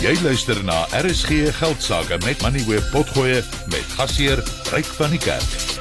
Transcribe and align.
Jy 0.00 0.14
luister 0.24 0.56
na 0.64 0.86
RSG 0.96 1.50
Geldsaake 1.58 2.16
met 2.24 2.40
Money 2.40 2.64
Web 2.64 2.86
Potgoe 2.88 3.42
met 3.68 3.90
gasheer 3.98 4.40
Ryk 4.72 4.88
van 4.96 5.12
die 5.12 5.20
Kerk. 5.20 5.80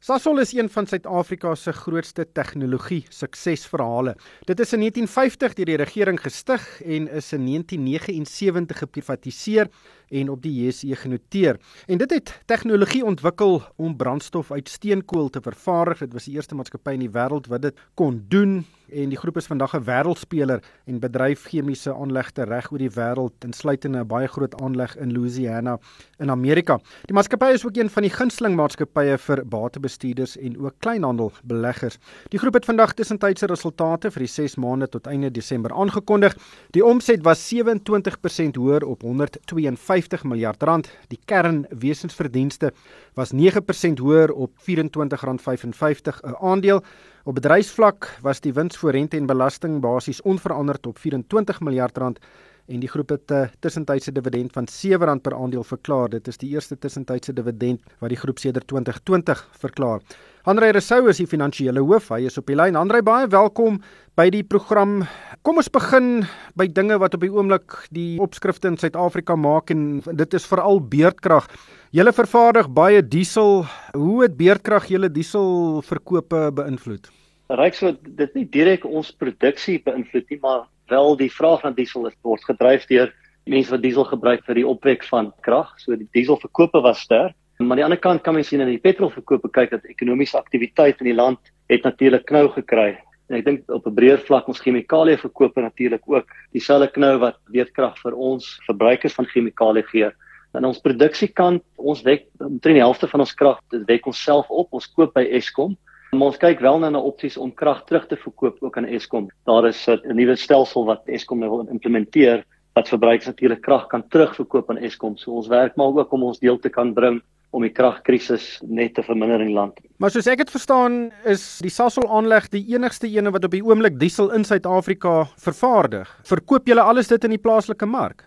Sasol 0.00 0.40
is 0.40 0.54
een 0.56 0.70
van 0.72 0.88
Suid-Afrika 0.88 1.52
se 1.54 1.72
grootste 1.72 2.24
tegnologie 2.32 3.02
suksesverhale. 3.12 4.16
Dit 4.48 4.60
is 4.60 4.72
in 4.72 4.80
1950 4.86 5.54
deur 5.58 5.68
die 5.68 5.76
regering 5.80 6.20
gestig 6.20 6.64
en 6.80 7.10
is 7.12 7.28
in 7.36 7.44
1979 7.44 8.82
geprivatiseer 8.86 9.68
en 10.08 10.30
op 10.30 10.42
die 10.42 10.64
JSE 10.64 10.96
genoteer. 10.96 11.60
En 11.86 11.98
dit 11.98 12.10
het 12.10 12.40
tegnologie 12.46 13.04
ontwikkel 13.04 13.62
om 13.76 13.96
brandstof 13.96 14.52
uit 14.52 14.68
steenkool 14.68 15.28
te 15.28 15.40
vervaardig. 15.40 15.98
Dit 15.98 16.12
was 16.12 16.24
die 16.24 16.34
eerste 16.34 16.54
maatskappy 16.54 16.92
in 16.92 17.06
die 17.06 17.14
wêreld 17.14 17.46
wat 17.46 17.62
dit 17.62 17.78
kon 17.94 18.24
doen 18.28 18.64
en 18.92 19.08
die 19.08 19.18
groep 19.18 19.36
is 19.36 19.46
vandag 19.46 19.74
'n 19.74 19.84
wêreldspeler 19.84 20.62
en 20.84 20.98
bedryf 21.00 21.44
chemiese 21.44 21.94
aanlegte 21.94 22.44
reg 22.44 22.70
oor 22.72 22.78
die 22.78 22.90
wêreld 22.90 23.32
insluitende 23.44 23.98
'n 23.98 24.06
baie 24.06 24.26
groot 24.26 24.54
aanleg 24.60 24.96
in 24.96 25.12
Louisiana 25.12 25.78
in 26.18 26.30
Amerika. 26.30 26.80
Die 27.06 27.14
maatskappy 27.14 27.52
is 27.52 27.66
ook 27.66 27.76
een 27.76 27.90
van 27.90 28.02
die 28.02 28.10
gunsteling 28.10 28.56
maatskappye 28.56 29.18
vir 29.18 29.46
batebestuurders 29.46 30.36
en 30.36 30.58
ook 30.58 30.74
kleinhandelbeleggers. 30.78 31.98
Die 32.28 32.38
groep 32.38 32.54
het 32.54 32.64
vandag 32.64 32.94
tussentydse 32.94 33.46
resultate 33.46 34.10
vir 34.10 34.20
die 34.20 34.28
6 34.28 34.56
maande 34.56 34.88
tot 34.88 35.06
einde 35.06 35.30
Desember 35.30 35.72
aangekondig. 35.72 36.36
Die 36.70 36.84
omset 36.84 37.22
was 37.22 37.48
27% 37.54 38.56
hoër 38.56 38.84
op 38.84 39.02
152 39.02 39.93
miljard 40.22 40.62
rand. 40.62 40.90
Die 41.08 41.18
kernwesensverdienste 41.24 42.72
was 43.14 43.32
9% 43.32 44.00
hoër 44.00 44.32
op 44.32 44.50
R24.55 44.60 46.20
'n 46.22 46.36
aandeel. 46.40 46.82
Op 47.24 47.34
bedryfsvlak 47.34 48.18
was 48.22 48.40
die 48.40 48.52
wins 48.52 48.76
voor 48.76 48.90
rente 48.90 49.16
en 49.16 49.26
belasting 49.26 49.80
basies 49.80 50.22
onveranderd 50.22 50.86
op 50.86 50.98
24 50.98 51.60
miljard 51.60 51.96
rand 51.98 52.18
en 52.66 52.80
die 52.80 52.88
groep 52.88 53.10
het 53.10 53.30
'n 53.30 53.34
uh, 53.34 53.48
tussentydse 53.60 54.12
dividend 54.12 54.52
van 54.52 54.66
R7 54.66 55.20
per 55.22 55.34
aandeel 55.34 55.64
verklaar. 55.64 56.08
Dit 56.08 56.28
is 56.28 56.36
die 56.36 56.50
eerste 56.50 56.78
tussentydse 56.78 57.32
dividend 57.32 57.80
wat 57.98 58.08
die 58.08 58.18
groep 58.18 58.38
sedert 58.38 58.66
2020 58.66 59.48
verklaar. 59.52 60.00
Andrei 60.44 60.70
Resou 60.72 61.08
is 61.08 61.16
die 61.16 61.26
finansiële 61.26 61.80
hoof. 61.80 62.08
Hy 62.08 62.26
is 62.28 62.38
op 62.38 62.46
die 62.46 62.56
lyn. 62.56 62.76
Andrei, 62.76 63.02
baie 63.02 63.26
welkom 63.26 63.80
by 64.14 64.30
die 64.30 64.42
program. 64.42 65.06
Kom 65.42 65.56
ons 65.56 65.70
begin 65.70 66.26
by 66.54 66.66
dinge 66.66 66.98
wat 66.98 67.14
op 67.14 67.20
die 67.20 67.32
oomblik 67.32 67.88
die 67.90 68.20
opskrifte 68.20 68.68
in 68.68 68.76
Suid-Afrika 68.76 69.36
maak 69.36 69.70
en 69.70 70.02
dit 70.12 70.34
is 70.34 70.46
veral 70.46 70.80
beerdkrag. 70.80 71.48
Julle 71.90 72.12
vervaardig 72.12 72.68
baie 72.68 73.02
diesel. 73.02 73.64
Hoe 73.92 74.22
het 74.22 74.36
beerdkrag 74.36 74.86
julle 74.86 75.08
dieselverkope 75.08 76.50
beïnvloed? 76.52 77.23
Ryk 77.54 77.76
so 77.78 77.92
dit 77.92 78.34
nie 78.34 78.46
direk 78.50 78.84
ons 78.84 79.12
produksie 79.14 79.78
beïnvloed 79.84 80.30
nie, 80.30 80.40
maar 80.42 80.66
wel 80.90 81.16
die 81.20 81.30
vraag 81.30 81.62
na 81.62 81.70
diesel 81.70 82.08
is 82.08 82.16
word 82.26 82.42
gedryf 82.48 82.86
deur 82.90 83.12
mense 83.46 83.70
wat 83.70 83.82
diesel 83.84 84.06
gebruik 84.08 84.44
vir 84.46 84.58
die 84.58 84.66
opwek 84.66 85.04
van 85.06 85.30
krag. 85.44 85.74
So 85.78 85.96
die 85.96 86.08
dieselverkope 86.16 86.80
was 86.82 87.04
sterk. 87.04 87.36
Maar 87.58 87.70
aan 87.70 87.80
die 87.80 87.84
ander 87.86 88.00
kant 88.02 88.24
kan 88.24 88.34
mens 88.34 88.48
sien 88.50 88.64
in 88.64 88.72
die 88.72 88.82
petrolverkope 88.82 89.52
kyk 89.54 89.70
dat 89.76 89.84
ekonomiese 89.86 90.38
aktiwiteit 90.40 90.98
in 91.04 91.12
die 91.12 91.14
land 91.14 91.52
het 91.70 91.84
natuurlik 91.86 92.24
knou 92.26 92.48
gekry. 92.56 92.96
En 93.30 93.38
ek 93.38 93.44
dink 93.44 93.70
op 93.70 93.86
'n 93.86 93.94
breër 93.94 94.18
vlak 94.26 94.48
ons 94.48 94.60
chemikalie 94.60 95.16
verkope 95.16 95.60
natuurlik 95.60 96.02
ook 96.06 96.26
dieselfde 96.52 96.90
knou 96.90 97.18
wat 97.18 97.38
weerkrag 97.52 97.94
vir 98.02 98.14
ons 98.14 98.58
verbruikers 98.66 99.14
van 99.14 99.26
chemikalie 99.26 99.84
gee. 99.92 100.10
En 100.54 100.64
ons 100.64 100.80
produksiekant, 100.80 101.62
ons 101.76 102.02
wek 102.02 102.26
omtrent 102.38 102.74
die 102.74 102.82
helfte 102.82 103.08
van 103.08 103.20
ons 103.20 103.34
krag, 103.34 103.60
dit 103.70 103.86
wek 103.86 104.06
ons 104.06 104.22
self 104.22 104.50
op. 104.50 104.72
Ons 104.72 104.86
koop 104.86 105.14
by 105.14 105.24
Eskom 105.30 105.76
Maar 106.14 106.30
ons 106.30 106.38
kyk 106.38 106.60
wel 106.62 106.78
na 106.78 106.88
'n 106.90 106.96
opsies 106.96 107.36
om 107.36 107.54
krag 107.54 107.84
terug 107.84 108.06
te 108.06 108.16
verkoop 108.16 108.56
ook 108.62 108.76
aan 108.76 108.86
Eskom. 108.86 109.30
Daar 109.44 109.66
is 109.66 109.88
'n 109.88 110.14
nuwe 110.14 110.36
stelsel 110.36 110.84
wat 110.84 111.02
Eskom 111.06 111.38
nou 111.38 111.50
wil 111.50 111.66
implementeer 111.66 112.44
wat 112.74 112.88
verbruikers 112.88 113.26
natuurlik 113.26 113.60
krag 113.60 113.86
kan 113.86 114.08
terugverkoop 114.08 114.70
aan 114.70 114.78
Eskom. 114.78 115.16
So 115.16 115.32
ons 115.32 115.48
werk 115.48 115.76
maar 115.76 115.86
ook 115.86 116.12
om 116.12 116.22
ons 116.22 116.38
deel 116.38 116.58
te 116.58 116.68
kan 116.68 116.92
bring 116.92 117.22
om 117.50 117.62
die 117.62 117.70
kragkrisis 117.70 118.60
net 118.66 118.94
te 118.94 119.02
verminder 119.02 119.40
in 119.40 119.46
die 119.46 119.54
land. 119.54 119.78
Maar 120.02 120.10
soos 120.10 120.26
ek 120.26 120.38
dit 120.38 120.50
verstaan, 120.50 121.12
is 121.24 121.58
die 121.62 121.70
Sasol 121.70 122.08
aanleg 122.10 122.48
die 122.50 122.64
enigste 122.74 123.06
ene 123.06 123.30
wat 123.30 123.44
op 123.44 123.54
die 123.54 123.62
oomblik 123.62 123.98
diesel 124.00 124.32
in 124.34 124.44
Suid-Afrika 124.44 125.28
vervaardig. 125.36 126.10
Verkoop 126.24 126.66
julle 126.66 126.82
alles 126.82 127.08
dit 127.08 127.24
in 127.24 127.30
die 127.30 127.38
plaaslike 127.38 127.86
mark? 127.86 128.26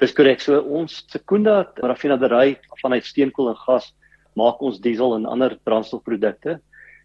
Dis 0.00 0.14
korrek. 0.16 0.40
So 0.40 0.60
ons 0.60 1.04
Sekunda 1.12 1.66
raffinaderry 1.76 2.56
vanuit 2.80 3.04
steenkool 3.04 3.52
en 3.52 3.56
gas 3.66 3.92
maak 4.40 4.62
ons 4.64 4.80
diesel 4.80 5.18
en 5.18 5.26
ander 5.28 5.58
brandstofprodukte 5.68 6.58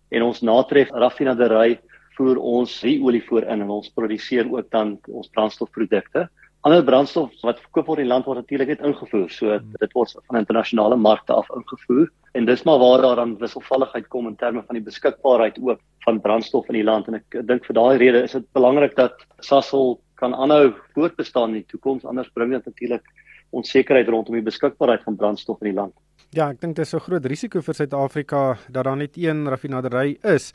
en 0.09 0.25
ons 0.27 0.41
natref 0.41 0.91
raffinaderry 0.93 1.77
voer 2.17 2.39
ons 2.41 2.73
olie 2.83 3.23
voor 3.27 3.45
in 3.45 3.61
en 3.61 3.73
ons 3.77 3.89
produseer 3.93 4.47
ook 4.49 4.69
dan 4.73 4.97
ons 5.07 5.29
brandstofprodukte. 5.33 6.27
Ander 6.65 6.83
brandstof 6.83 7.35
wat 7.45 7.61
verkoop 7.61 7.91
word 7.91 8.01
in 8.01 8.07
die 8.07 8.11
land 8.11 8.25
word 8.25 8.41
natuurlik 8.41 8.73
net 8.73 8.81
ingevoer. 8.83 9.27
So 9.31 9.51
hmm. 9.53 9.75
dit 9.79 9.93
word 9.95 10.15
van 10.25 10.39
internasionale 10.41 10.97
markte 10.97 11.35
af 11.37 11.51
ingevoer 11.55 12.09
en 12.37 12.45
dis 12.45 12.63
maar 12.67 12.81
waar 12.81 13.01
daar 13.05 13.21
dan 13.21 13.37
wisselvalligheid 13.39 14.09
kom 14.13 14.27
in 14.27 14.35
terme 14.35 14.63
van 14.65 14.77
die 14.77 14.83
beskikbaarheid 14.85 15.61
ook 15.61 15.79
van 16.05 16.19
brandstof 16.21 16.67
in 16.69 16.79
die 16.79 16.87
land 16.87 17.07
en 17.07 17.19
ek 17.19 17.39
dink 17.47 17.65
vir 17.65 17.77
daai 17.77 17.97
rede 18.01 18.23
is 18.25 18.35
dit 18.37 18.45
belangrik 18.57 18.93
dat 18.97 19.23
Sasol 19.45 19.97
kan 20.21 20.35
aanhou 20.35 20.73
voortbestaan 20.95 21.53
in 21.53 21.61
die 21.61 21.71
toekoms 21.71 22.05
anders 22.05 22.29
bring 22.35 22.53
dit 22.53 22.65
natuurlik 22.65 23.05
onsekerheid 23.51 24.07
rondom 24.07 24.35
die 24.35 24.45
beskikbaarheid 24.45 25.03
van 25.03 25.15
brandstof 25.15 25.61
in 25.61 25.71
die 25.71 25.77
land. 25.77 25.93
Ja, 26.35 26.49
ek 26.49 26.59
dink 26.61 26.75
dit 26.75 26.85
is 26.85 26.93
'n 26.93 26.99
groot 26.99 27.25
risiko 27.25 27.61
vir 27.61 27.73
Suid-Afrika 27.73 28.57
dat 28.69 28.83
daar 28.83 28.97
net 28.97 29.17
een 29.17 29.47
raffinaderry 29.47 30.17
is. 30.23 30.53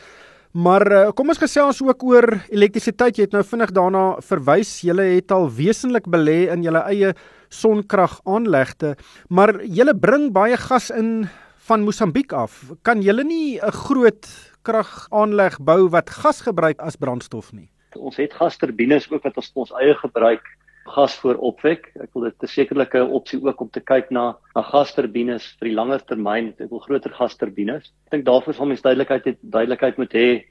Maar 0.53 0.85
uh, 0.93 1.11
kom 1.17 1.29
ons 1.29 1.39
gesels 1.41 1.81
ook 1.81 2.03
oor 2.05 2.27
elektrisiteit. 2.53 3.17
Jy 3.17 3.25
het 3.25 3.33
nou 3.33 3.45
vinnig 3.45 3.71
daarna 3.73 4.21
verwys. 4.21 4.83
Julle 4.85 5.03
het 5.15 5.33
al 5.33 5.49
wesentlik 5.49 6.05
belê 6.05 6.53
in 6.53 6.63
julle 6.63 6.83
eie 6.93 7.15
sonkragaanlegte, 7.49 8.97
maar 9.29 9.65
julle 9.65 9.95
bring 9.95 10.31
baie 10.33 10.57
gas 10.57 10.91
in 10.91 11.29
van 11.69 11.85
Mosambiek 11.85 12.33
af. 12.33 12.73
Kan 12.83 13.01
julle 13.01 13.25
nie 13.25 13.59
'n 13.61 13.73
groot 13.73 14.29
kragaanleg 14.63 15.59
bou 15.61 15.89
wat 15.89 16.11
gas 16.11 16.43
gebruik 16.43 16.81
as 16.81 16.97
brandstof 16.97 17.53
nie? 17.53 17.69
Ons 17.97 18.17
het 18.17 18.33
gasturbines 18.33 19.11
ook 19.11 19.23
wat 19.23 19.37
ons 19.37 19.51
ons 19.55 19.73
eie 19.81 19.95
gebruik 19.95 20.43
gas 20.85 21.15
voor 21.23 21.35
opwek. 21.35 21.93
Ek 22.03 22.11
wil 22.15 22.23
dit 22.23 22.43
'n 22.43 22.47
sekerlike 22.47 23.05
opsie 23.05 23.39
ook 23.43 23.61
om 23.61 23.71
te 23.71 23.81
kyk 23.81 24.11
na 24.11 24.37
na 24.55 24.63
gasturbines 24.63 25.57
vir 25.59 25.69
die 25.69 25.75
langer 25.75 26.01
termyn. 26.01 26.55
Ek 26.59 26.71
wil 26.71 26.81
groter 26.81 27.11
gasturbines. 27.11 27.93
Ek 28.07 28.11
dink 28.11 28.25
daarvoor 28.25 28.55
sal 28.55 28.67
mens 28.67 28.83
duidelikheid 28.83 29.25
het 29.25 29.39
duidelikheid 29.43 29.99
moet 29.99 30.13
hê 30.13 30.45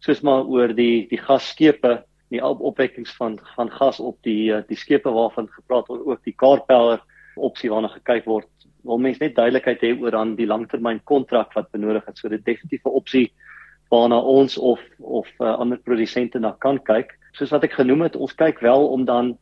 soos 0.00 0.22
maar 0.22 0.44
oor 0.44 0.74
die 0.74 1.06
die 1.08 1.18
gasskepe, 1.18 2.04
die 2.30 2.42
op 2.44 2.60
opwekkings 2.60 3.14
van 3.16 3.38
van 3.54 3.70
gas 3.70 4.00
op 4.00 4.18
die 4.22 4.52
eh, 4.52 4.62
die 4.68 4.76
skepe 4.76 5.10
waarvan 5.10 5.48
gepraat 5.48 5.88
word 5.88 6.06
ook 6.06 6.24
die 6.24 6.34
car 6.34 6.60
power 6.66 7.00
opsie 7.36 7.70
waarna 7.70 7.88
gekyk 7.88 8.26
word. 8.26 8.48
Wil 8.84 8.98
mens 8.98 9.18
net 9.18 9.36
duidelikheid 9.36 9.80
hê 9.82 9.94
oor 10.00 10.10
dan 10.10 10.36
die 10.36 10.46
langtermyn 10.46 11.00
kontrak 11.04 11.54
wat 11.54 11.70
benodig 11.70 12.04
het. 12.06 12.18
So 12.18 12.28
dit 12.28 12.44
definitief 12.44 12.84
'n 12.84 12.98
opsie 13.00 13.32
waarna 13.90 14.18
ons 14.18 14.58
of 14.58 14.80
of 14.98 15.28
uh, 15.40 15.54
ander 15.58 15.78
produsente 15.78 16.38
na 16.38 16.56
kan 16.58 16.78
kyk. 16.78 17.14
Soos 17.32 17.50
wat 17.50 17.64
ek 17.64 17.72
genoem 17.78 18.02
het, 18.02 18.16
ons 18.16 18.34
kyk 18.34 18.60
wel 18.60 18.88
om 18.88 19.04
dan 19.04 19.36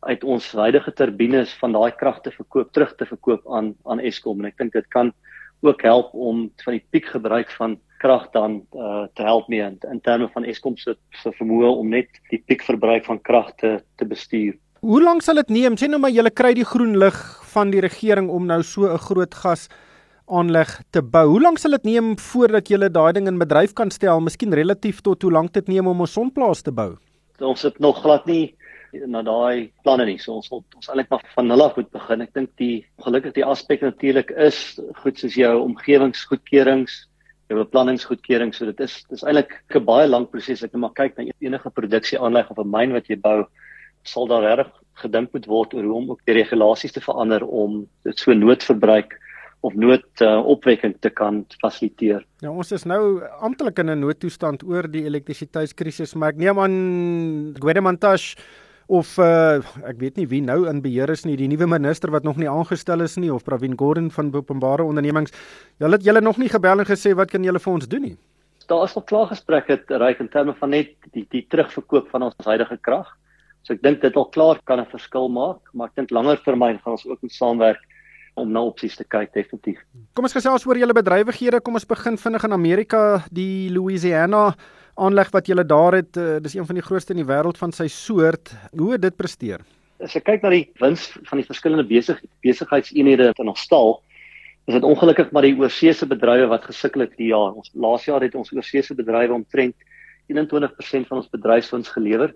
uit 0.00 0.24
ons 0.24 0.52
huidige 0.52 0.92
turbines 0.92 1.52
van 1.58 1.72
daai 1.72 1.90
krag 1.96 2.20
te 2.22 2.30
verkoop 2.30 2.72
terug 2.72 2.94
te 2.96 3.06
verkoop 3.06 3.46
aan 3.50 3.74
aan 3.84 4.00
Eskom 4.00 4.40
en 4.40 4.50
ek 4.50 4.58
dink 4.58 4.72
dit 4.72 4.86
kan 4.94 5.12
ook 5.66 5.82
help 5.82 6.12
om 6.14 6.46
van 6.64 6.76
die 6.76 6.84
piekgebruik 6.90 7.50
van 7.58 7.78
krag 7.98 8.28
dan 8.30 8.60
uh, 8.78 9.08
te 9.18 9.26
help 9.26 9.48
mee 9.48 9.64
in, 9.64 9.78
in 9.90 10.00
terme 10.00 10.28
van 10.34 10.44
Eskom 10.44 10.76
se 10.78 10.94
se 11.22 11.32
vermoë 11.40 11.72
om 11.80 11.90
net 11.90 12.22
die 12.30 12.42
piekverbruik 12.46 13.04
van 13.10 13.20
krag 13.20 13.50
te 13.58 13.78
te 13.98 14.06
bestuur. 14.06 14.54
Hoe 14.80 15.02
lank 15.02 15.22
sal 15.26 15.42
dit 15.42 15.50
neem 15.50 15.76
sê 15.76 15.90
nou 15.90 15.98
maar 15.98 16.14
julle 16.14 16.30
kry 16.30 16.54
die 16.54 16.68
groen 16.68 16.94
lig 17.02 17.18
van 17.52 17.74
die 17.74 17.82
regering 17.82 18.30
om 18.30 18.46
nou 18.46 18.62
so 18.62 18.86
'n 18.86 18.98
groot 18.98 19.34
gas 19.34 19.68
aanleg 20.28 20.82
te 20.92 21.02
bou. 21.02 21.26
Hoe 21.26 21.40
lank 21.40 21.58
sal 21.58 21.70
dit 21.70 21.84
neem 21.84 22.16
voordat 22.18 22.68
julle 22.68 22.90
daai 22.90 23.12
ding 23.12 23.26
in 23.26 23.38
bedryf 23.38 23.72
kan 23.72 23.90
stel? 23.90 24.20
Miskien 24.20 24.54
relatief 24.54 25.00
tot 25.00 25.22
hoe 25.22 25.32
lank 25.32 25.52
dit 25.52 25.68
neem 25.68 25.86
om 25.86 26.02
'n 26.02 26.06
sonplaas 26.06 26.62
te 26.62 26.70
bou? 26.70 26.96
Ons 27.40 27.62
het 27.62 27.78
nog 27.78 28.00
glad 28.02 28.26
nie 28.26 28.54
na 28.92 29.22
daai 29.22 29.70
planne 29.84 30.06
nie. 30.08 30.18
So 30.18 30.38
ons 30.38 30.50
ons 30.52 30.88
eintlik 30.88 31.10
maar 31.10 31.24
van 31.34 31.48
nul 31.48 31.62
af 31.62 31.76
moet 31.76 31.90
begin. 31.92 32.24
Ek 32.24 32.34
dink 32.34 32.50
die 32.60 32.86
gelukkig 33.04 33.36
die 33.36 33.44
aspek 33.44 33.84
natuurlik 33.84 34.32
is 34.48 34.80
goed 35.02 35.18
soos 35.18 35.36
jou 35.38 35.54
omgewingsgoedkeurings, 35.66 36.98
jou 37.48 37.58
beplanningsgoedkeuring. 37.60 38.54
So 38.54 38.66
dit 38.70 38.80
is 38.80 39.04
dis 39.10 39.24
eintlik 39.24 39.54
'n 39.74 39.84
baie 39.84 40.08
lang 40.08 40.28
proses. 40.30 40.62
Ek 40.62 40.72
net 40.72 40.80
maar 40.80 40.96
kyk 40.96 41.18
na 41.18 41.30
enige 41.40 41.70
produksie 41.70 42.18
aanleg 42.18 42.50
of 42.50 42.58
'n 42.58 42.70
myn 42.70 42.92
wat 42.92 43.08
jy 43.08 43.16
bou, 43.16 43.46
sal 44.04 44.26
daar 44.26 44.56
reg 44.56 44.72
gedink 45.02 45.32
moet 45.32 45.46
word 45.46 45.74
oor 45.74 45.84
hoe 45.84 45.94
om 45.94 46.10
ook 46.10 46.20
die 46.26 46.34
regulasies 46.34 46.92
te 46.92 47.00
verander 47.00 47.44
om 47.46 47.86
dit 48.04 48.18
so 48.18 48.34
noodverbruik 48.34 49.14
of 49.66 49.74
nood 49.74 50.06
uh, 50.22 50.38
opwekking 50.46 50.94
te 51.02 51.10
kan 51.10 51.42
fasiliteer. 51.62 52.22
Ja, 52.42 52.50
ons 52.50 52.70
is 52.72 52.84
nou 52.86 53.20
amptelik 53.42 53.78
in 53.78 53.90
'n 53.90 54.00
noodtoestand 54.00 54.62
oor 54.62 54.86
die 54.86 55.04
elektrisiteitskrisis, 55.04 56.14
maar 56.14 56.30
ek 56.30 56.38
neem 56.38 56.58
aan 56.58 57.54
Gwedemantash 57.58 58.36
of 58.88 59.18
uh, 59.20 59.60
ek 59.84 59.98
weet 60.00 60.16
nie 60.16 60.26
wie 60.30 60.40
nou 60.40 60.62
in 60.70 60.80
beheer 60.84 61.10
is 61.12 61.26
nie, 61.28 61.36
die 61.36 61.48
nuwe 61.50 61.68
minister 61.68 62.10
wat 62.10 62.24
nog 62.24 62.38
nie 62.40 62.48
aangestel 62.48 63.04
is 63.04 63.18
nie 63.20 63.30
of 63.32 63.44
Pravin 63.44 63.76
Gordhan 63.76 64.08
van 64.14 64.32
openbare 64.34 64.86
ondernemings. 64.88 65.34
Hulle 65.78 66.00
het 66.00 66.06
julle 66.08 66.24
nog 66.24 66.40
nie 66.40 66.48
gebel 66.48 66.80
en 66.80 66.88
gesê 66.88 67.12
wat 67.16 67.30
kan 67.30 67.44
julle 67.44 67.60
vir 67.60 67.72
ons 67.72 67.88
doen 67.88 68.06
nie. 68.08 68.16
Daar 68.68 68.84
is 68.84 68.96
al 68.96 69.04
klaar 69.08 69.28
gesprekke 69.28 69.80
reik 70.00 70.20
in 70.20 70.28
terme 70.32 70.54
van 70.56 70.72
net 70.72 70.96
die 71.12 71.26
die 71.32 71.44
terugverkoop 71.52 72.08
van 72.12 72.26
ons 72.28 72.48
huidige 72.48 72.80
krag. 72.80 73.12
So 73.62 73.76
ek 73.76 73.84
dink 73.84 74.00
dit 74.00 74.16
al 74.16 74.28
klaar 74.32 74.60
kan 74.64 74.80
'n 74.80 74.88
verskil 74.88 75.28
maak, 75.28 75.60
maar 75.74 75.88
ek 75.88 75.96
dink 75.96 76.10
langer 76.10 76.40
termyn 76.44 76.80
gaan 76.80 76.96
ons 76.96 77.06
ook 77.06 77.20
moet 77.22 77.32
saamwerk 77.32 77.80
om 78.36 78.52
na 78.52 78.62
opsies 78.62 78.96
te 78.96 79.04
kyk 79.04 79.32
definitief. 79.34 79.78
Kom 80.14 80.24
ons 80.24 80.32
gesels 80.32 80.66
oor 80.66 80.78
julle 80.78 80.94
bedrywighede. 80.94 81.60
Kom 81.60 81.74
ons 81.74 81.84
begin 81.84 82.16
vinnig 82.16 82.44
in 82.44 82.52
Amerika, 82.52 83.24
die 83.30 83.68
Louisiana 83.70 84.54
aanleg 84.98 85.30
wat 85.34 85.46
julle 85.50 85.64
daar 85.66 85.98
het. 85.98 86.16
Uh, 86.16 86.36
dis 86.42 86.54
een 86.54 86.66
van 86.66 86.78
die 86.78 86.84
grootste 86.84 87.14
in 87.14 87.22
die 87.22 87.28
wêreld 87.28 87.58
van 87.60 87.72
sy 87.74 87.86
soort. 87.92 88.52
Hoe 88.76 88.92
het 88.96 89.02
dit 89.02 89.16
presteer? 89.16 89.64
As 90.02 90.14
jy 90.14 90.22
kyk 90.22 90.44
na 90.44 90.52
die 90.54 90.66
wins 90.82 91.08
van 91.26 91.40
die 91.40 91.46
verskillende 91.46 91.86
besig 91.86 92.20
besigheidseenhede 92.46 93.32
in 93.34 93.50
ons 93.50 93.64
stal, 93.66 93.98
is 94.68 94.76
dit 94.76 94.84
ongelukkig 94.84 95.32
maar 95.32 95.46
die 95.46 95.56
oorseese 95.56 96.06
bedrywe 96.06 96.50
wat 96.50 96.68
gesukkel 96.68 97.06
het 97.06 97.14
hierdie 97.16 97.32
jaar. 97.32 97.56
Ons 97.56 97.72
laas 97.74 98.04
jaar 98.06 98.22
het 98.22 98.36
ons 98.38 98.52
oorseese 98.52 98.94
bedrywe 98.98 99.34
omtrent 99.34 99.74
21% 100.28 101.08
van 101.08 101.22
ons 101.22 101.30
bedryfswins 101.32 101.88
gelewer. 101.94 102.34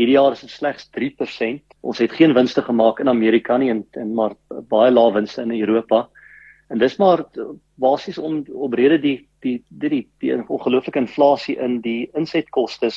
Hierdie 0.00 0.14
jaar 0.14 0.32
is 0.36 0.44
dit 0.44 0.52
slegs 0.52 0.88
3%. 0.94 1.60
Ons 1.82 2.00
het 2.00 2.14
geen 2.16 2.32
winste 2.36 2.62
gemaak 2.62 3.02
in 3.02 3.10
Amerika 3.10 3.58
nie 3.58 3.72
en, 3.74 3.82
en 3.98 4.14
maar 4.16 4.36
baie 4.70 4.92
lae 4.94 5.12
winste 5.18 5.42
in 5.42 5.52
Europa. 5.58 6.06
En 6.72 6.80
dis 6.80 6.96
maar 6.96 7.26
basies 7.76 8.18
om 8.18 8.40
op 8.52 8.72
rede 8.72 8.96
die 8.98 9.16
die 9.44 9.58
die 9.68 9.90
die, 9.90 10.04
die 10.24 10.36
ongelooflike 10.48 11.02
inflasie 11.02 11.58
in 11.60 11.80
die 11.84 12.08
insetkoste 12.16 12.88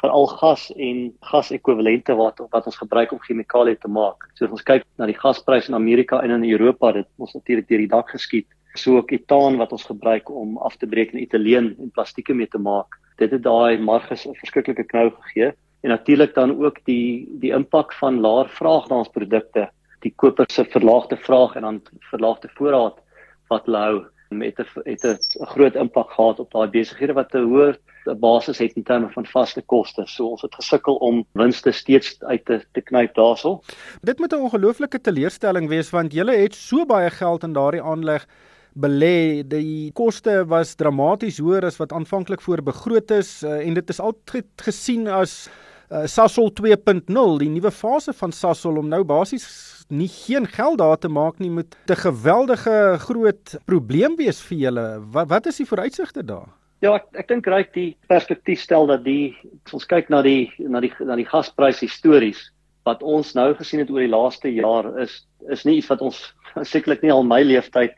veral 0.00 0.26
gas 0.40 0.66
en 0.74 1.12
gasekwivalente 1.30 2.16
wat 2.18 2.42
wat 2.50 2.66
ons 2.66 2.80
gebruik 2.80 3.12
om 3.14 3.22
chemikalieë 3.22 3.78
te 3.84 3.90
maak. 3.90 4.26
So 4.34 4.48
as 4.48 4.56
ons 4.58 4.66
kyk 4.66 4.82
na 4.98 5.06
die 5.06 5.18
gaspryse 5.20 5.70
in 5.70 5.78
Amerika 5.78 6.18
en 6.24 6.34
in 6.34 6.48
Europa, 6.48 6.90
dit 6.98 7.06
ons 7.22 7.36
natuurlik 7.36 7.68
deur 7.70 7.84
die 7.84 7.92
dak 7.92 8.10
geskiet. 8.16 8.48
So 8.74 8.98
ook 8.98 9.14
etaan 9.14 9.60
wat 9.62 9.72
ons 9.72 9.86
gebruik 9.86 10.30
om 10.30 10.58
af 10.58 10.74
te 10.80 10.90
breek 10.90 11.14
in 11.14 11.22
etyleen 11.22 11.70
en 11.78 11.94
plastieke 11.94 12.34
mee 12.34 12.50
te 12.50 12.58
maak. 12.58 12.98
Dit 13.22 13.30
het 13.30 13.46
daai 13.46 13.78
marges 13.78 14.26
'n 14.26 14.34
verskriklike 14.42 14.88
knou 14.90 15.10
gegee 15.20 15.52
en 15.84 15.90
natuurlik 15.90 16.34
dan 16.34 16.58
ook 16.58 16.82
die 16.84 17.28
die 17.38 17.54
impak 17.54 17.94
van 18.02 18.20
laer 18.20 18.48
vraag 18.48 18.90
na 18.90 18.96
ons 19.04 19.14
produkte, 19.14 19.70
die 20.02 20.12
kopers 20.16 20.54
se 20.54 20.64
verlaagde 20.64 21.16
vraag 21.16 21.56
en 21.56 21.62
dan 21.62 21.82
verlaagde 22.10 22.48
voorraad 22.58 23.03
wat 23.48 23.66
hulle 23.66 23.78
hou 23.78 24.04
met 24.30 24.58
'n 24.58 24.66
het 24.84 25.04
'n 25.04 25.46
groot 25.46 25.74
impak 25.74 26.10
gehad 26.10 26.40
op 26.40 26.52
daai 26.52 26.68
besighede 26.68 27.12
wat 27.12 27.34
'n 27.34 27.48
hoër 27.48 27.78
basis 28.12 28.58
het 28.58 28.72
in 28.72 28.82
terme 28.82 29.08
van 29.10 29.26
vaste 29.26 29.62
koste. 29.62 30.02
So 30.06 30.26
ons 30.26 30.42
het 30.42 30.54
gesukkel 30.54 30.94
om 30.94 31.24
winste 31.32 31.72
steeds 31.72 32.16
uit 32.20 32.44
te 32.44 32.64
te 32.72 32.80
knyp 32.80 33.14
daarso. 33.14 33.60
Dit 34.02 34.18
moet 34.18 34.32
'n 34.32 34.44
ongelooflike 34.46 35.00
teleurstelling 35.00 35.68
wees 35.68 35.90
want 35.90 36.12
julle 36.12 36.36
het 36.36 36.54
so 36.54 36.86
baie 36.86 37.10
geld 37.10 37.42
in 37.42 37.52
daardie 37.52 37.82
aanleg 37.82 38.26
belê. 38.74 39.46
Die 39.46 39.92
koste 39.92 40.44
was 40.46 40.74
dramaties 40.74 41.38
hoër 41.38 41.64
as 41.64 41.76
wat 41.76 41.92
aanvanklik 41.92 42.40
voor 42.40 42.62
begroot 42.62 43.10
is 43.10 43.42
uh, 43.42 43.66
en 43.66 43.74
dit 43.74 43.88
is 43.88 44.00
altyd 44.00 44.46
gesien 44.56 45.08
as 45.08 45.48
uh, 45.90 46.04
Sasol 46.06 46.50
2.0, 46.60 47.38
die 47.38 47.50
nuwe 47.52 47.70
fase 47.70 48.12
van 48.12 48.32
Sasol 48.32 48.78
om 48.78 48.88
nou 48.88 49.02
basies 49.04 49.46
nie 49.88 50.08
geen 50.08 50.46
geld 50.48 50.78
daar 50.78 50.98
te 50.98 51.08
maak 51.08 51.38
nie 51.38 51.50
met 51.50 51.76
'n 51.88 51.96
geweldige 51.96 52.96
groot 52.98 53.56
probleem 53.64 54.16
wees 54.16 54.40
vir 54.40 54.58
julle. 54.58 55.00
Wat 55.12 55.28
wat 55.28 55.46
is 55.46 55.56
die 55.56 55.66
vooruitsigte 55.66 56.24
daar? 56.24 56.48
Ja, 56.80 56.94
ek 56.94 57.04
ek 57.12 57.28
dink 57.28 57.46
reg 57.46 57.72
die 57.72 57.96
perspektief 58.08 58.60
stel 58.60 58.86
dat 58.86 59.04
die 59.04 59.36
ons 59.72 59.86
kyk 59.86 60.10
na 60.10 60.22
die 60.22 60.52
na 60.58 60.80
die 60.80 60.92
na 61.00 61.16
die 61.16 61.28
gasprys 61.28 61.80
histories 61.80 62.50
wat 62.84 63.02
ons 63.02 63.34
nou 63.34 63.54
gesien 63.54 63.80
het 63.80 63.90
oor 63.90 64.00
die 64.00 64.12
laaste 64.12 64.48
jaar 64.48 64.98
is 65.00 65.26
is 65.48 65.64
nie 65.64 65.76
iets 65.76 65.88
wat 65.88 66.00
ons 66.00 66.34
sekerlik 66.72 67.02
nie 67.02 67.12
al 67.12 67.24
my 67.24 67.42
leeftyd 67.42 67.92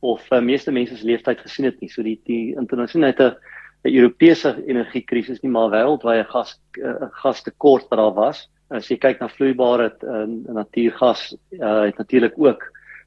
of 0.00 0.24
uh, 0.32 0.40
meeste 0.40 0.72
mense 0.72 0.96
se 0.96 1.06
leeftyd 1.06 1.40
gesien 1.44 1.64
het 1.68 1.80
nie. 1.80 1.88
So 1.88 2.02
die 2.02 2.20
die 2.26 2.54
internasionale 2.56 3.36
'n 3.84 3.94
Europese 3.94 4.56
energiekrisis 4.66 5.42
nie 5.42 5.50
maar 5.50 5.70
wêreldwye 5.70 6.24
gas 6.24 6.60
uh, 6.78 7.08
gastekort 7.22 7.88
wat 7.88 7.98
daar 7.98 8.14
was 8.14 8.48
as 8.70 8.88
jy 8.90 8.96
kyk 9.02 9.20
na 9.20 9.28
vloeibare 9.28 9.90
uh, 10.02 10.26
natuurgas 10.54 11.34
uh, 11.58 11.82
het 11.88 11.98
natuurlik 11.98 12.38
ook 12.38 12.62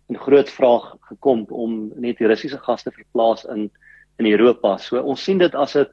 'n 0.10 0.18
groot 0.18 0.50
vraag 0.50 0.96
gekom 1.10 1.46
om 1.50 1.92
net 1.96 2.18
die 2.18 2.28
Russiese 2.28 2.58
gas 2.58 2.84
te 2.84 2.92
verplaas 2.92 3.46
in 3.46 3.72
in 4.20 4.26
Europa. 4.26 4.78
So 4.78 5.02
ons 5.02 5.24
sien 5.24 5.38
dit 5.38 5.56
as 5.56 5.76
'n 5.76 5.88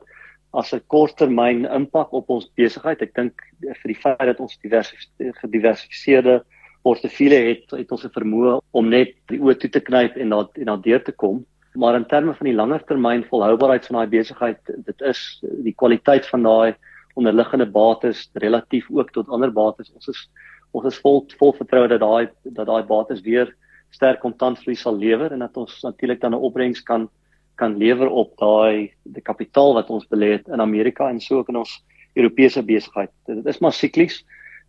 as 0.53 0.73
'n 0.75 0.83
korttermyn 0.87 1.65
impak 1.65 2.13
op 2.13 2.31
ons 2.31 2.51
besigheid. 2.55 3.03
Ek 3.03 3.15
dink 3.15 3.43
vir 3.61 3.89
die 3.93 4.01
feit 4.03 4.19
dat 4.19 4.41
ons 4.41 4.59
gediversifiseerde 4.61 6.45
portefeulje 6.83 7.41
het, 7.49 7.71
het 7.71 7.93
ons 7.93 8.05
'n 8.05 8.11
vermoë 8.19 8.61
om 8.73 8.89
net 8.89 9.15
die 9.29 9.39
oë 9.39 9.59
toe 9.59 9.71
te 9.71 9.81
knyp 9.81 10.17
en 10.17 10.29
daar 10.29 10.49
en 10.55 10.65
daar 10.65 10.83
deur 10.83 11.03
te 11.05 11.13
kom. 11.13 11.47
Maar 11.75 11.95
in 11.95 12.07
terme 12.07 12.35
van 12.35 12.47
die 12.47 12.55
langer 12.55 12.83
termyn 12.85 13.25
volhoubaarheid 13.25 13.87
van 13.87 13.97
daai 13.97 14.11
besigheid, 14.11 14.59
dit 14.87 15.01
is 15.07 15.39
die 15.63 15.75
kwaliteit 15.75 16.27
van 16.27 16.43
daai 16.43 16.75
onderliggende 17.15 17.67
bates 17.67 18.29
relatief 18.35 18.89
ook 18.91 19.11
tot 19.15 19.29
ander 19.29 19.53
bates. 19.53 19.93
Ons 19.95 20.09
is 20.09 20.29
ons 20.71 20.87
is 20.87 20.99
vol 21.03 21.25
vol 21.39 21.53
vertroue 21.59 21.89
dat 21.91 22.01
daai 22.01 22.29
dat 22.45 22.67
daai 22.67 22.83
bates 22.87 23.23
weer 23.27 23.55
sterk 23.91 24.21
kontantvloei 24.23 24.77
sal 24.79 24.99
lewer 24.99 25.33
en 25.35 25.43
dat 25.43 25.57
ons 25.59 25.81
natuurlik 25.83 26.21
dan 26.21 26.35
'n 26.35 26.43
opbrengs 26.47 26.83
kan 26.83 27.09
kan 27.57 27.77
lewer 27.77 28.09
op 28.09 28.37
daai 28.39 28.93
die 29.05 29.23
kapitaal 29.23 29.75
wat 29.75 29.91
ons 29.91 30.07
belê 30.09 30.33
het 30.39 30.49
in 30.49 30.61
Amerika 30.61 31.09
en 31.09 31.21
so 31.21 31.39
ook 31.39 31.49
in 31.49 31.57
ons 31.57 31.83
Europese 32.15 32.63
besigheid. 32.63 33.11
Dit 33.27 33.47
is 33.47 33.61
maar 33.61 33.73
siklies. 33.73 34.25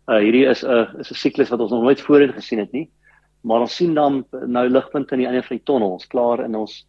Uh 0.08 0.18
hierdie 0.18 0.46
is 0.46 0.64
'n 0.64 1.00
is 1.00 1.10
'n 1.10 1.14
siklus 1.14 1.50
wat 1.50 1.60
ons 1.60 1.70
nog 1.70 1.82
nooit 1.82 2.00
voorheen 2.00 2.32
gesien 2.32 2.58
het 2.58 2.72
nie. 2.72 2.90
Maar 3.42 3.60
ons 3.60 3.76
sien 3.76 3.94
dan 3.94 4.24
nou 4.46 4.68
ligpunte 4.68 5.12
aan 5.12 5.18
die 5.18 5.26
einde 5.26 5.42
van 5.42 5.56
die 5.56 5.64
tonnel. 5.64 5.92
Ons 5.92 6.06
klaar 6.06 6.44
in 6.44 6.54
ons 6.54 6.86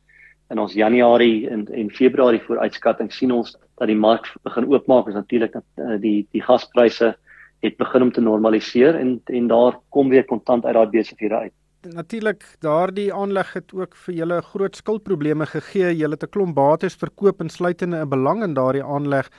in 0.49 0.59
ons 0.59 0.73
Januarie 0.73 1.49
en 1.49 1.67
en 1.71 1.89
Februarie 1.89 2.41
vooruitskatting 2.47 3.11
sien 3.13 3.31
ons 3.31 3.55
dat 3.79 3.87
die 3.87 3.97
mark 3.97 4.29
begin 4.43 4.67
oopmaak 4.71 5.07
is 5.07 5.17
natuurlik 5.17 5.53
dat 5.53 5.65
uh, 5.75 5.99
die 6.01 6.27
die 6.31 6.41
gaspryse 6.41 7.15
het 7.63 7.77
begin 7.77 8.01
om 8.01 8.11
te 8.11 8.21
normaliseer 8.21 8.95
en 8.99 9.21
en 9.25 9.47
daar 9.47 9.79
kom 9.89 10.09
weer 10.09 10.25
kontant 10.25 10.65
uit 10.65 10.73
daai 10.73 10.87
besighede 10.87 11.35
uit. 11.35 11.53
Natuurlik 11.95 12.43
daardie 12.63 13.09
aanleg 13.13 13.53
het 13.53 13.73
ook 13.75 13.95
vir 14.05 14.15
julle 14.15 14.41
groot 14.41 14.75
skuldprobleme 14.75 15.45
gegee. 15.45 15.95
Julle 15.95 16.15
het 16.15 16.23
'n 16.23 16.31
klomp 16.31 16.55
bates 16.55 16.95
verkoop 16.95 17.41
en 17.41 17.49
sluitende 17.49 17.97
'n 17.97 18.09
belang 18.09 18.43
in 18.43 18.53
daardie 18.53 18.83
aanleg 18.83 19.29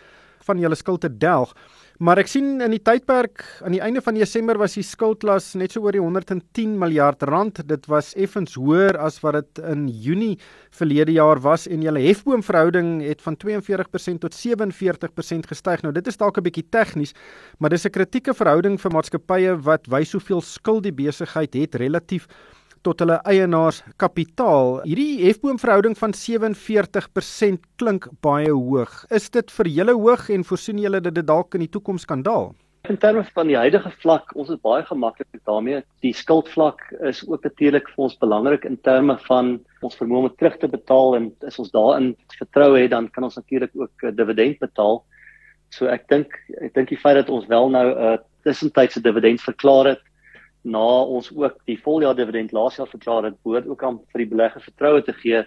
van 0.44 0.58
julle 0.58 0.76
skuld 0.78 1.00
te 1.00 1.08
delg. 1.08 1.54
Maar 2.02 2.18
ek 2.24 2.26
sien 2.26 2.58
in 2.58 2.72
die 2.74 2.82
tydperk 2.82 3.44
aan 3.62 3.76
die 3.76 3.82
einde 3.84 4.00
van 4.02 4.16
Desember 4.18 4.58
was 4.58 4.74
die 4.74 4.82
skuldlas 4.82 5.52
net 5.54 5.76
so 5.76 5.84
oor 5.84 5.94
die 5.94 6.02
110 6.02 6.72
miljard 6.80 7.22
rand. 7.30 7.60
Dit 7.68 7.86
was 7.86 8.16
effens 8.18 8.56
hoër 8.58 8.98
as 8.98 9.20
wat 9.22 9.38
dit 9.38 9.60
in 9.70 9.84
Junie 9.86 10.32
verlede 10.74 11.14
jaar 11.14 11.38
was 11.44 11.68
en 11.70 11.86
julle 11.86 12.02
hefboomverhouding 12.02 12.96
het 13.06 13.22
van 13.22 13.38
42% 13.38 14.24
tot 14.26 14.34
47% 14.34 15.46
gestyg. 15.52 15.86
Nou 15.86 15.94
dit 15.94 16.10
is 16.10 16.18
dalk 16.18 16.38
'n 16.38 16.42
bietjie 16.42 16.66
tegnies, 16.68 17.14
maar 17.58 17.70
dis 17.70 17.86
'n 17.86 17.94
kritieke 17.94 18.34
verhouding 18.34 18.80
vir 18.80 18.90
maatskappye 18.90 19.54
wat 19.62 19.86
wys 19.86 20.12
hoeveel 20.12 20.42
skuld 20.42 20.82
die 20.82 20.92
besigheid 20.92 21.54
het 21.54 21.74
relatief 21.76 22.26
tot 22.84 23.00
hulle 23.00 23.16
eienaars 23.28 23.80
kapitaal. 24.00 24.82
Hierdie 24.84 25.24
hefboomverhouding 25.24 25.96
van 25.98 26.12
47% 26.16 27.64
klink 27.80 28.10
baie 28.24 28.52
hoog. 28.52 29.00
Is 29.10 29.30
dit 29.32 29.50
vir 29.58 29.70
julle 29.78 29.96
hoog 29.96 30.28
en 30.34 30.44
voorsien 30.44 30.82
julle 30.82 31.00
dat 31.00 31.16
dit 31.16 31.26
dalk 31.26 31.56
in 31.56 31.64
die 31.64 31.72
toekoms 31.72 32.04
kan 32.10 32.22
daal? 32.26 32.52
In 32.84 32.98
terme 33.00 33.22
van 33.24 33.48
die 33.48 33.56
huidige 33.56 33.88
vlak, 34.02 34.34
ons 34.36 34.50
is 34.52 34.60
baie 34.60 34.82
gemaklik 34.84 35.40
daarmee. 35.48 35.80
Die 36.04 36.12
skuldvlak 36.12 36.82
is 37.08 37.22
ook 37.24 37.46
natuurlik 37.46 37.88
vir 37.94 38.04
ons 38.04 38.18
belangrik 38.20 38.66
in 38.68 38.76
terme 38.84 39.16
van 39.24 39.54
ons 39.80 39.96
vermoë 39.96 40.28
om 40.28 40.34
terug 40.36 40.58
te 40.60 40.68
betaal 40.68 41.16
en 41.16 41.30
as 41.48 41.56
ons 41.62 41.72
daarin 41.72 42.10
vertrou 42.36 42.74
het, 42.76 42.90
dan 42.92 43.08
kan 43.14 43.24
ons 43.24 43.38
natuurlik 43.40 43.72
ook 43.72 44.04
dividend 44.18 44.60
betaal. 44.60 45.00
So 45.72 45.88
ek 45.88 46.04
dink 46.12 46.36
ek 46.60 46.76
dink 46.76 46.92
die 46.92 47.00
feit 47.00 47.16
dat 47.22 47.32
ons 47.32 47.48
wel 47.48 47.72
nou 47.72 47.86
'n 47.88 47.96
uh, 47.96 48.18
tussentydse 48.44 49.00
dividend 49.00 49.40
verklaar 49.40 49.94
het, 49.94 50.02
na 50.64 50.84
ons 51.04 51.28
ook 51.36 51.60
die 51.68 51.76
voljaar 51.80 52.16
dividend 52.16 52.52
laas 52.56 52.78
jaar 52.80 52.88
verklaar 52.88 53.28
het, 53.28 53.36
behoort 53.44 53.68
ook 53.68 53.82
aan 53.84 54.00
vir 54.12 54.24
die 54.24 54.30
beleggers 54.32 54.64
vertroue 54.64 55.02
te 55.04 55.12
gee 55.20 55.44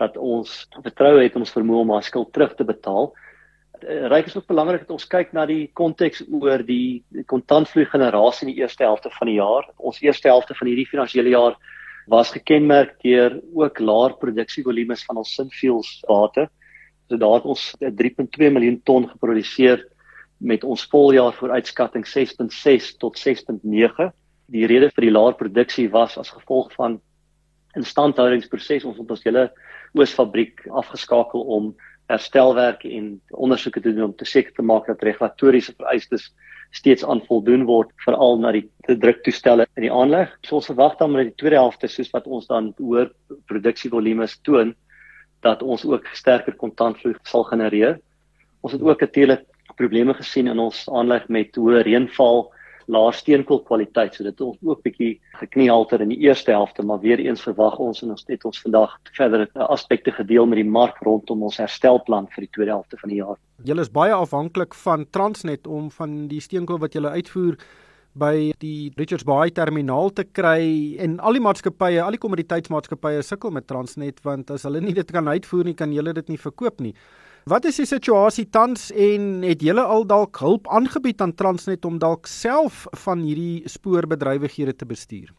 dat 0.00 0.16
ons 0.16 0.66
vertroue 0.82 1.22
het 1.22 1.36
ons 1.36 1.52
vermoë 1.52 1.84
om 1.84 1.94
ons 1.96 2.08
skuld 2.10 2.32
terug 2.32 2.54
te 2.58 2.66
betaal. 2.68 3.12
Eh, 3.82 4.06
ryk 4.12 4.28
is 4.28 4.36
ook 4.36 4.48
belangrik 4.50 4.84
dat 4.84 4.94
ons 4.94 5.08
kyk 5.08 5.32
na 5.32 5.46
die 5.48 5.70
konteks 5.78 6.24
oor 6.28 6.64
die, 6.66 7.02
kontantvloei 7.26 7.86
generasie 7.90 8.46
in 8.46 8.54
die 8.54 8.62
eerste 8.62 8.84
helfte 8.84 9.10
van 9.16 9.30
die 9.30 9.38
jaar. 9.38 9.68
Ons 9.78 10.02
eerste 10.04 10.28
helfte 10.28 10.56
van 10.58 10.70
hierdie 10.70 10.88
finansiële 10.90 11.32
jaar 11.32 11.56
was 12.10 12.32
gekenmerk 12.34 12.96
deur 13.02 13.38
ook 13.54 13.78
laer 13.78 14.16
produksievolumes 14.20 15.04
van 15.06 15.22
ons 15.22 15.34
Synfuels 15.36 16.00
bate. 16.08 16.48
So 17.08 17.16
daar 17.16 17.40
het 17.40 17.48
ons 17.48 17.70
3.2 17.80 18.50
miljoen 18.50 18.80
ton 18.84 19.08
geproduseer 19.08 19.86
met 20.42 20.64
ons 20.64 20.82
voljaar 20.90 21.32
vooruitskatting 21.38 22.04
6.6 22.08 22.96
tot 22.98 23.18
6.9 23.18 24.10
die 24.52 24.66
rede 24.68 24.90
vir 24.92 25.06
die 25.06 25.14
laer 25.14 25.36
produksie 25.38 25.88
was 25.92 26.18
as 26.20 26.32
gevolg 26.34 26.72
van 26.76 27.00
instandhoudingsproses 27.78 28.84
ons 28.88 28.98
het 29.00 29.10
ons 29.14 29.24
hele 29.24 29.46
oosfabriek 29.96 30.66
afgeskakel 30.82 31.44
om 31.56 31.72
herstelwerk 32.10 32.84
en 32.84 33.14
ondersoeke 33.30 33.80
te 33.80 33.92
doen 33.92 34.10
om 34.10 34.16
te 34.16 34.28
seker 34.28 34.52
te 34.56 34.64
maak 34.66 34.88
dat 34.90 35.04
regulatoriese 35.06 35.74
vereistes 35.78 36.30
steeds 36.72 37.04
aan 37.04 37.20
voldoen 37.28 37.66
word 37.68 37.92
veral 38.04 38.38
na 38.40 38.52
die 38.56 38.64
druktoestelle 38.86 39.66
in 39.76 39.86
die 39.86 39.92
aanleg. 39.92 40.30
So 40.44 40.58
ons 40.58 40.70
verwag 40.70 40.96
dan 41.00 41.12
met 41.12 41.30
die 41.30 41.36
tweede 41.40 41.60
helfte 41.60 41.88
soos 41.88 42.10
wat 42.14 42.26
ons 42.26 42.48
dan 42.48 42.72
hoër 42.78 43.10
produksievolumes 43.50 44.38
toon 44.46 44.72
dat 45.44 45.62
ons 45.62 45.84
ook 45.84 46.08
sterker 46.16 46.56
kontantvloei 46.56 47.16
sal 47.28 47.44
genereer. 47.50 47.98
Ons 48.62 48.76
het 48.76 48.84
ook 48.84 49.04
natuurlik 49.04 49.44
probleme 49.76 50.14
gesien 50.16 50.48
in 50.48 50.60
ons 50.62 50.84
aanleg 50.92 51.28
met 51.28 51.56
hoë 51.56 51.84
reënval 51.84 52.46
laer 52.92 53.16
steenkoolkwaliteit. 53.16 54.14
So 54.14 54.24
dit 54.24 54.32
het 54.32 54.40
ook 54.40 54.78
'n 54.78 54.82
bietjie 54.82 55.20
gekniehalter 55.40 56.00
in 56.00 56.08
die 56.08 56.18
eerste 56.18 56.50
helfte, 56.50 56.82
maar 56.82 57.00
weer 57.00 57.18
eens 57.18 57.42
verwag 57.42 57.78
ons 57.78 58.02
en 58.02 58.10
ons 58.10 58.24
het 58.26 58.44
ons 58.44 58.60
vandag 58.60 58.98
verder 59.12 59.48
aspekte 59.54 60.12
gedeel 60.12 60.46
met 60.46 60.56
die 60.56 60.70
mark 60.70 60.98
rondom 61.00 61.42
ons 61.42 61.56
herstelplan 61.56 62.26
vir 62.28 62.44
die 62.46 62.52
tweede 62.52 62.72
helfte 62.72 62.96
van 62.96 63.08
die 63.08 63.18
jaar. 63.18 63.38
Julle 63.64 63.80
is 63.80 63.90
baie 63.90 64.12
afhanklik 64.12 64.74
van 64.74 65.06
Transnet 65.10 65.66
om 65.66 65.90
van 65.90 66.28
die 66.28 66.40
steenkool 66.40 66.78
wat 66.78 66.92
julle 66.92 67.08
uitvoer 67.08 67.56
by 68.12 68.52
die 68.60 68.92
Richards 68.96 69.24
Bay 69.24 69.50
terminaal 69.50 70.12
te 70.12 70.24
kry 70.24 70.96
en 71.00 71.16
al 71.20 71.38
die 71.38 71.44
maatskappye, 71.44 72.02
al 72.02 72.12
die 72.16 72.20
kommoditeitsmaatskappye 72.20 73.22
sukkel 73.24 73.50
met 73.50 73.66
Transnet 73.70 74.20
want 74.26 74.50
as 74.50 74.66
hulle 74.68 74.82
nie 74.84 74.94
dit 74.96 75.12
kan 75.12 75.28
uitvoer 75.28 75.64
nie, 75.64 75.74
kan 75.74 75.92
julle 75.92 76.12
dit 76.12 76.28
nie 76.28 76.40
verkoop 76.40 76.80
nie. 76.84 76.92
Wat 77.42 77.64
is 77.66 77.80
die 77.80 77.88
situasie 77.90 78.44
tans 78.54 78.92
en 78.94 79.40
het 79.42 79.64
julle 79.66 79.82
al 79.82 80.04
dalk 80.06 80.38
hulp 80.38 80.68
aangebied 80.70 81.24
aan 81.24 81.32
Transnet 81.34 81.82
om 81.88 81.96
dalk 81.98 82.28
self 82.30 82.84
van 83.02 83.24
hierdie 83.26 83.66
spoorbedrywighede 83.66 84.76
te 84.78 84.86
bestuur? 84.86 85.32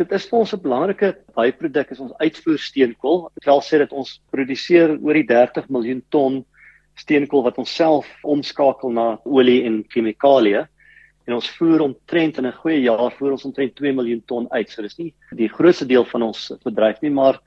Dit 0.00 0.14
is 0.16 0.24
vir 0.30 0.38
ons 0.38 0.54
'n 0.54 0.62
belangrike 0.62 1.10
byproduk 1.36 1.90
is 1.90 2.00
ons 2.00 2.16
uitvoer 2.16 2.58
steenkool. 2.58 3.28
Ek 3.36 3.44
wil 3.44 3.60
sê 3.60 3.76
dat 3.78 3.92
ons 3.92 4.22
produseer 4.32 4.96
oor 5.04 5.12
die 5.12 5.26
30 5.28 5.68
miljoen 5.68 6.02
ton 6.08 6.44
steenkool 6.96 7.44
wat 7.44 7.58
ons 7.58 7.76
self 7.76 8.06
omskakel 8.24 8.90
na 8.90 9.18
olie 9.24 9.62
en 9.66 9.84
chemikalieë 9.84 10.66
en 11.26 11.34
ons 11.34 11.50
voer 11.58 11.80
omtrent 11.80 12.38
in 12.38 12.46
'n 12.46 12.60
goeie 12.62 12.80
jaar 12.80 13.12
voer 13.12 13.32
ons 13.32 13.44
omtrent 13.44 13.76
2 13.76 13.92
miljoen 13.92 14.22
ton 14.26 14.48
uit. 14.50 14.70
So 14.70 14.80
dis 14.80 14.98
nie 14.98 15.12
die 15.36 15.48
grootste 15.48 15.86
deel 15.86 16.04
van 16.04 16.22
ons 16.22 16.52
bedryf 16.64 17.02
nie, 17.02 17.10
maar 17.10 17.38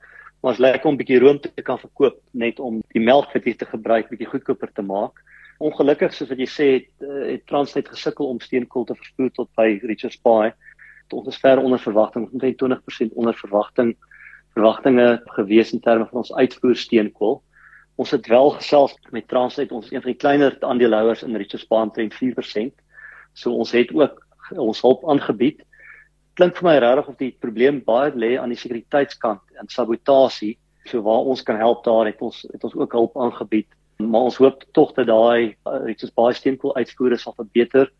maar 0.44 0.52
is 0.52 0.58
lekker 0.58 0.88
om 0.88 0.94
'n 0.94 0.96
bietjie 1.00 1.18
room 1.18 1.40
te 1.40 1.62
kan 1.62 1.78
verkoop 1.78 2.20
net 2.30 2.60
om 2.60 2.82
die 2.92 3.00
melk 3.00 3.32
wat 3.32 3.44
jy 3.44 3.54
te 3.54 3.64
gebruik 3.64 4.08
bietjie 4.08 4.28
goedkoper 4.28 4.72
te 4.72 4.82
maak. 4.82 5.22
Ongelukkig 5.58 6.12
soos 6.12 6.28
wat 6.28 6.38
jy 6.38 6.46
sê 6.46 6.66
het, 6.72 6.90
eh, 7.00 7.30
het 7.32 7.46
Transnet 7.46 7.88
gesukkel 7.88 8.28
om 8.28 8.40
steenkool 8.40 8.84
te 8.84 8.94
vervoer 8.94 9.30
tot 9.30 9.48
by 9.56 9.80
Richards 9.82 10.20
Bay. 10.20 10.52
Dit 11.08 11.26
is 11.26 11.38
ver 11.38 11.58
onder 11.58 11.78
verwagting, 11.78 12.28
omtrent 12.32 12.58
20% 12.58 13.12
onder 13.14 13.34
verwagting 13.34 13.96
verwagtinge 14.52 15.22
gewees 15.24 15.72
in 15.72 15.80
terme 15.80 16.06
van 16.06 16.18
ons 16.18 16.34
uitvoer 16.34 16.76
steenkool. 16.76 17.42
Ons 17.96 18.10
het 18.10 18.26
wel 18.26 18.50
gesels 18.50 18.98
met 19.10 19.28
Transnet, 19.28 19.72
ons 19.72 19.86
is 19.86 19.92
een 19.92 20.02
van 20.02 20.10
die 20.10 20.20
kleiner 20.20 20.56
aandeelhouers 20.60 21.22
in 21.22 21.36
Richards 21.36 21.66
Bay 21.66 21.82
omtrent 21.82 22.14
4%. 22.14 22.74
So 23.32 23.52
ons 23.52 23.72
het 23.72 23.94
ook 23.94 24.26
ons 24.50 24.80
hulp 24.80 25.08
aangebied 25.08 25.64
klink 26.38 26.58
vir 26.58 26.68
my 26.68 26.74
regtig 26.82 27.08
of 27.10 27.18
die 27.20 27.32
probleem 27.42 27.80
baie 27.86 28.12
lê 28.18 28.34
aan 28.40 28.52
die 28.52 28.58
sekuriteitskant 28.58 29.42
en 29.60 29.70
sabotasie. 29.70 30.54
So 30.90 31.00
waar 31.06 31.30
ons 31.30 31.42
kan 31.46 31.56
help 31.56 31.84
daar 31.86 32.10
het 32.10 32.20
ons 32.22 32.42
het 32.52 32.64
ons 32.64 32.76
ook 32.76 32.92
hulp 32.92 33.16
aangebied. 33.16 33.68
Maar 34.02 34.28
ons 34.28 34.38
hoop 34.42 34.64
tog 34.76 34.92
dat 34.98 35.08
daai 35.08 35.54
iets 35.88 36.04
uh, 36.04 36.14
baie 36.18 36.34
steenkool 36.34 36.74
uitvoere 36.76 37.18
sal 37.18 37.36
verbeter. 37.38 37.90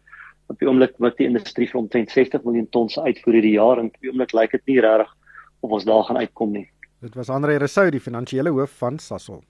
Op 0.52 0.58
die 0.60 0.68
oomblik 0.68 0.98
word 1.00 1.16
die 1.16 1.30
industrie 1.30 1.70
vir 1.70 1.80
omtrent 1.80 2.12
60 2.12 2.44
miljoen 2.44 2.68
ton 2.74 2.90
se 2.92 3.00
uitvoer 3.00 3.38
hierdie 3.38 3.56
jaar 3.56 3.80
en 3.80 3.88
op 3.88 3.98
die 4.02 4.12
oomblik 4.12 4.36
lyk 4.36 4.58
dit 4.58 4.74
nie 4.74 4.80
regtig 4.84 5.16
of 5.64 5.78
ons 5.78 5.88
daar 5.88 6.04
gaan 6.04 6.20
uitkom 6.20 6.52
nie. 6.52 6.68
Dit 7.04 7.16
was 7.16 7.30
Andre 7.32 7.56
Resou, 7.60 7.88
die 7.92 8.00
finansiële 8.00 8.52
hoof 8.52 8.76
van 8.80 8.98
Sasol. 8.98 9.42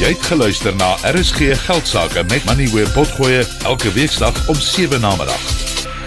Jy 0.00 0.12
het 0.12 0.26
geluister 0.30 0.76
na 0.76 0.94
RSG 1.08 1.56
Geldsaake 1.66 2.24
met 2.30 2.44
Money 2.48 2.68
where 2.72 2.90
potgoe 2.94 3.42
elke 3.64 3.92
weeksdag 3.96 4.44
om 4.48 4.54
7 4.54 5.00
na 5.00 5.16
middag. 5.16 5.65